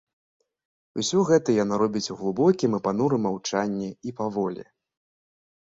Усё 1.03 1.19
гэта 1.29 1.49
яна 1.63 1.75
робіць 1.83 2.03
у 2.15 2.17
глыбокім 2.23 2.71
і 2.81 2.81
панурым 2.89 3.21
маўчанні 3.27 3.89
і 4.09 4.19
паволі. 4.23 4.63